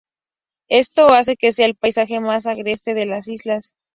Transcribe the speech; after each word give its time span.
Esto 0.71 1.09
hace 1.11 1.35
que 1.37 1.51
sea 1.51 1.67
el 1.67 1.75
paisaje 1.75 2.19
más 2.19 2.47
agreste 2.47 2.95
de 2.95 3.05
las 3.05 3.27
islas. 3.27 3.75